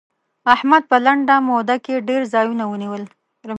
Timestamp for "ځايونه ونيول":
2.33-3.03